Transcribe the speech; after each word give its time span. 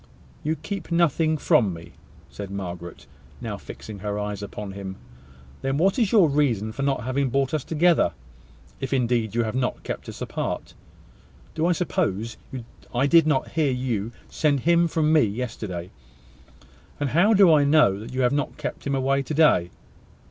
"You 0.43 0.55
keep 0.55 0.91
nothing 0.91 1.37
from 1.37 1.75
me!" 1.75 1.91
said 2.31 2.49
Margaret, 2.49 3.05
now 3.39 3.55
fixing 3.55 3.99
her 3.99 4.17
eyes 4.17 4.41
upon 4.41 4.71
him. 4.71 4.95
"Then 5.61 5.77
what 5.77 5.99
is 5.99 6.11
your 6.11 6.27
reason 6.27 6.71
for 6.71 6.81
not 6.81 7.03
having 7.03 7.29
brought 7.29 7.53
us 7.53 7.63
together, 7.63 8.11
if 8.79 8.93
indeed 8.93 9.35
you 9.35 9.43
have 9.43 9.53
not 9.53 9.83
kept 9.83 10.09
us 10.09 10.19
apart? 10.19 10.73
Do 11.53 11.65
you 11.65 11.73
suppose 11.75 12.37
I 12.91 13.05
did 13.05 13.27
not 13.27 13.49
hear 13.49 13.69
you 13.71 14.11
send 14.27 14.61
him 14.61 14.87
from 14.87 15.13
me 15.13 15.21
yesterday? 15.21 15.91
And 16.99 17.09
how 17.11 17.35
do 17.35 17.53
I 17.53 17.63
know 17.63 17.99
that 17.99 18.11
you 18.11 18.21
have 18.21 18.33
not 18.33 18.57
kept 18.57 18.87
him 18.87 18.95
away 18.95 19.21
to 19.21 19.33
day?" 19.35 19.69